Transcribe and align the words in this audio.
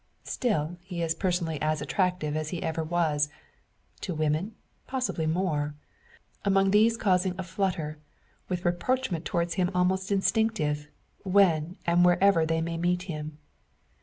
Still 0.25 0.77
is 0.89 1.11
he 1.13 1.19
personally 1.19 1.61
as 1.61 1.79
attractive 1.79 2.35
as 2.35 2.49
he 2.49 2.63
ever 2.63 2.83
was 2.83 3.29
to 3.99 4.15
women, 4.15 4.55
possibly 4.87 5.27
more; 5.27 5.75
among 6.43 6.71
these 6.71 6.97
causing 6.97 7.35
a 7.37 7.43
flutter, 7.43 7.99
with 8.49 8.65
rapprochement 8.65 9.25
towards 9.25 9.53
him 9.61 9.69
almost 9.75 10.11
instinctive, 10.11 10.87
when 11.23 11.75
and 11.85 12.03
wherever 12.03 12.47
they 12.47 12.61
may 12.61 12.77
meet 12.77 13.03
him. 13.03 13.37